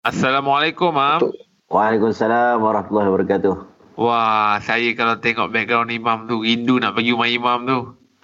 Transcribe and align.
Assalamualaikum, 0.00 0.96
Mam. 0.96 1.20
Waalaikumsalam 1.68 2.56
warahmatullahi 2.64 3.08
wabarakatuh. 3.12 3.54
Wah, 4.00 4.56
saya 4.64 4.96
kalau 4.96 5.20
tengok 5.20 5.52
background 5.52 5.92
imam 5.92 6.24
tu, 6.24 6.40
rindu 6.40 6.80
nak 6.80 6.96
pergi 6.96 7.12
rumah 7.12 7.28
imam 7.28 7.58
tu. 7.68 7.78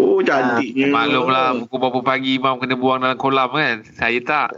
Oh, 0.00 0.24
cantiknya. 0.24 0.88
Maklumlah, 0.88 1.68
pukul 1.68 1.76
berapa 1.76 2.00
pagi 2.00 2.40
imam 2.40 2.56
kena 2.56 2.72
buang 2.72 3.04
dalam 3.04 3.20
kolam 3.20 3.52
kan. 3.52 3.84
Saya 4.00 4.16
tak. 4.24 4.48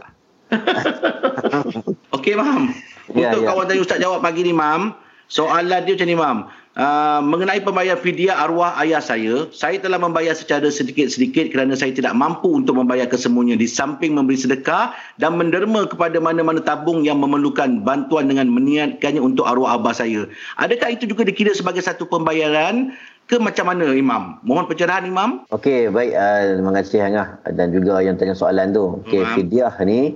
Okey, 2.15 2.39
Mam. 2.39 2.71
Ya, 3.11 3.35
Untuk 3.35 3.43
ya. 3.43 3.47
kawan 3.51 3.65
tadi 3.67 3.79
Ustaz 3.83 3.99
jawab 3.99 4.23
pagi 4.23 4.47
ni, 4.47 4.55
Mam. 4.55 4.95
Soalan 5.27 5.83
dia 5.83 5.99
macam 5.99 6.07
ni, 6.07 6.15
Mam. 6.15 6.37
Uh, 6.71 7.19
mengenai 7.19 7.59
pembayar 7.59 7.99
fidyah 7.99 8.47
arwah 8.47 8.71
ayah 8.79 9.03
saya, 9.03 9.43
saya 9.51 9.75
telah 9.75 9.99
membayar 9.99 10.31
secara 10.31 10.71
sedikit-sedikit 10.71 11.51
kerana 11.51 11.75
saya 11.75 11.91
tidak 11.91 12.15
mampu 12.15 12.47
untuk 12.47 12.79
membayar 12.79 13.11
kesemuanya 13.11 13.59
di 13.59 13.67
samping 13.67 14.15
memberi 14.15 14.39
sedekah 14.39 14.95
dan 15.19 15.35
menderma 15.35 15.83
kepada 15.83 16.15
mana-mana 16.23 16.63
tabung 16.63 17.03
yang 17.03 17.19
memerlukan 17.19 17.83
bantuan 17.83 18.31
dengan 18.31 18.47
meniatkannya 18.47 19.19
untuk 19.19 19.51
arwah 19.51 19.75
abah 19.75 19.91
saya. 19.91 20.23
Adakah 20.63 20.95
itu 20.95 21.11
juga 21.11 21.27
dikira 21.27 21.51
sebagai 21.51 21.83
satu 21.83 22.07
pembayaran 22.07 22.95
ke 23.27 23.35
macam 23.35 23.67
mana, 23.67 23.91
Imam? 23.91 24.39
Mohon 24.39 24.71
pencerahan, 24.71 25.03
Imam. 25.03 25.43
Okey, 25.51 25.91
baik. 25.91 26.15
Uh, 26.15 26.55
terima 26.55 26.71
kasih 26.79 26.99
Angah 27.03 27.27
dan 27.51 27.75
juga 27.75 27.99
yang 27.99 28.15
tanya 28.15 28.31
soalan 28.31 28.71
tu. 28.71 28.95
Okey, 29.03 29.27
fidyah 29.35 29.75
ni 29.83 30.15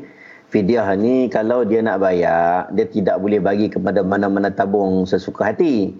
fidyah 0.55 0.88
ni 0.95 1.27
kalau 1.27 1.68
dia 1.68 1.84
nak 1.84 2.00
bayar, 2.00 2.72
dia 2.72 2.88
tidak 2.88 3.20
boleh 3.20 3.44
bagi 3.44 3.68
kepada 3.68 4.08
mana-mana 4.08 4.48
tabung 4.48 5.04
sesuka 5.04 5.52
hati. 5.52 5.91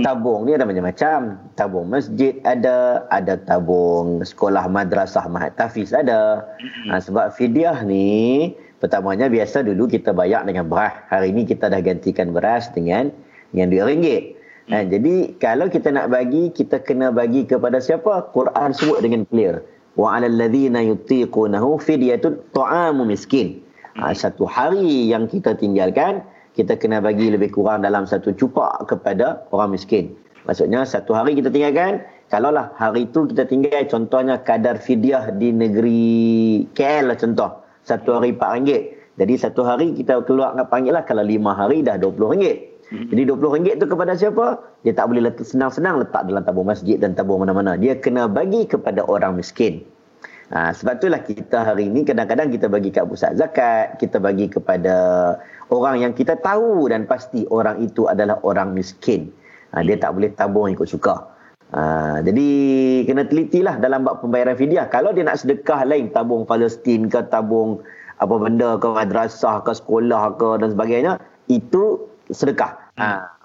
Tabung 0.00 0.48
ni 0.48 0.56
ada 0.56 0.64
macam-macam. 0.64 1.36
Tabung 1.60 1.92
masjid 1.92 2.40
ada, 2.48 3.04
ada 3.12 3.36
tabung 3.36 4.24
sekolah 4.24 4.64
madrasah 4.72 5.28
mahat 5.28 5.60
tafiz 5.60 5.92
ada. 5.92 6.40
Ha, 6.88 7.04
sebab 7.04 7.36
fidyah 7.36 7.84
ni 7.84 8.56
pertamanya 8.80 9.28
biasa 9.28 9.60
dulu 9.60 9.84
kita 9.92 10.16
bayar 10.16 10.48
dengan 10.48 10.64
beras. 10.72 10.96
Hari 11.12 11.28
ni 11.36 11.44
kita 11.44 11.68
dah 11.68 11.84
gantikan 11.84 12.32
beras 12.32 12.72
dengan 12.72 13.12
dengan 13.52 13.68
duit 13.68 13.84
ringgit. 13.84 14.22
Ha, 14.72 14.88
jadi 14.88 15.36
kalau 15.36 15.68
kita 15.68 15.92
nak 15.92 16.08
bagi, 16.08 16.48
kita 16.48 16.80
kena 16.80 17.12
bagi 17.12 17.44
kepada 17.44 17.76
siapa? 17.76 18.32
Quran 18.32 18.72
sebut 18.72 19.04
dengan 19.04 19.28
clear. 19.28 19.60
Wa 20.00 20.16
'alal 20.16 20.32
ladzina 20.32 20.80
yutiqunahu 20.80 21.76
fidyatun 21.76 22.40
ta'amu 22.56 23.04
miskin. 23.04 23.67
Ha, 23.98 24.14
satu 24.14 24.46
hari 24.46 25.10
yang 25.10 25.26
kita 25.26 25.58
tinggalkan, 25.58 26.22
kita 26.54 26.78
kena 26.78 27.02
bagi 27.02 27.34
lebih 27.34 27.50
kurang 27.50 27.82
dalam 27.82 28.06
satu 28.06 28.30
cupak 28.30 28.86
kepada 28.86 29.42
orang 29.50 29.74
miskin. 29.74 30.14
Maksudnya 30.46 30.86
satu 30.86 31.18
hari 31.18 31.34
kita 31.34 31.50
tinggalkan, 31.50 32.06
kalaulah 32.30 32.70
hari 32.78 33.10
itu 33.10 33.26
kita 33.26 33.50
tinggal 33.50 33.82
contohnya 33.90 34.38
kadar 34.38 34.78
fidyah 34.78 35.34
di 35.34 35.50
negeri 35.50 36.64
KL 36.78 37.10
lah 37.10 37.18
contoh. 37.18 37.50
Satu 37.82 38.22
hari 38.22 38.32
RM4. 38.38 38.70
Jadi 39.18 39.34
satu 39.34 39.66
hari 39.66 39.98
kita 39.98 40.22
keluar 40.22 40.54
dengan 40.54 40.70
panggil 40.70 40.94
lah 40.94 41.02
kalau 41.02 41.26
lima 41.26 41.58
hari 41.58 41.82
dah 41.82 41.98
RM20. 41.98 42.78
Jadi 42.88 43.22
RM20 43.28 43.82
tu 43.82 43.86
kepada 43.90 44.14
siapa? 44.14 44.62
Dia 44.86 44.94
tak 44.94 45.10
boleh 45.12 45.26
letak 45.28 45.44
senang-senang 45.44 46.00
letak 46.00 46.24
dalam 46.24 46.40
tabung 46.46 46.70
masjid 46.70 46.96
dan 46.96 47.12
tabung 47.12 47.42
mana-mana. 47.42 47.74
Dia 47.74 47.98
kena 47.98 48.30
bagi 48.30 48.64
kepada 48.64 49.04
orang 49.04 49.36
miskin. 49.36 49.84
Ha, 50.48 50.72
sebab 50.72 50.96
itulah 50.96 51.20
kita 51.20 51.60
hari 51.60 51.92
ini 51.92 52.08
kadang-kadang 52.08 52.48
kita 52.48 52.72
bagi 52.72 52.88
kat 52.88 53.04
pusat 53.04 53.36
zakat, 53.36 54.00
kita 54.00 54.16
bagi 54.16 54.48
kepada 54.48 54.96
orang 55.68 56.00
yang 56.00 56.12
kita 56.16 56.40
tahu 56.40 56.88
dan 56.88 57.04
pasti 57.04 57.44
orang 57.52 57.84
itu 57.84 58.08
adalah 58.08 58.40
orang 58.40 58.72
miskin. 58.72 59.28
Ha, 59.76 59.84
dia 59.84 60.00
tak 60.00 60.16
boleh 60.16 60.32
tabung 60.32 60.72
ikut 60.72 60.88
suka. 60.88 61.20
Ha, 61.76 62.24
jadi 62.24 62.48
kena 63.04 63.28
telitilah 63.28 63.76
dalam 63.76 64.08
bab 64.08 64.24
pembayaran 64.24 64.56
fidyah. 64.56 64.88
Kalau 64.88 65.12
dia 65.12 65.28
nak 65.28 65.36
sedekah 65.36 65.84
lain 65.84 66.08
tabung 66.16 66.48
Palestin 66.48 67.12
ke 67.12 67.20
tabung 67.28 67.84
apa 68.16 68.34
benda 68.40 68.80
ke 68.80 68.88
madrasah 68.88 69.60
ke 69.68 69.76
sekolah 69.76 70.40
ke 70.40 70.64
dan 70.64 70.72
sebagainya, 70.72 71.12
itu 71.52 72.08
sedekah. 72.32 72.72
Ha? 72.96 73.36